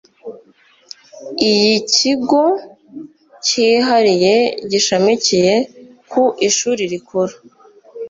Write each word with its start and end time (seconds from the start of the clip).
iy 1.49 1.63
ikigo 1.79 2.43
cyihariye 3.45 4.35
gishamikiye 4.71 5.53
ku 6.11 6.23
ishuri 6.47 6.81
rikuru 6.91 7.35